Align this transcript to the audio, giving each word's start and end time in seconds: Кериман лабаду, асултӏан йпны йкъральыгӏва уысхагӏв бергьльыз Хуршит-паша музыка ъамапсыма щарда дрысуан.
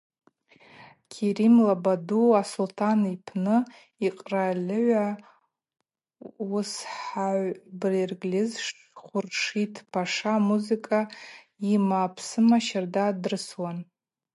Кериман 1.11 1.63
лабаду, 1.67 2.21
асултӏан 2.41 2.99
йпны 3.15 3.57
йкъральыгӏва 4.05 5.05
уысхагӏв 6.51 7.57
бергьльыз 7.79 8.51
Хуршит-паша 9.03 10.33
музыка 10.49 10.99
ъамапсыма 11.67 12.57
щарда 12.65 13.05
дрысуан. 13.21 13.77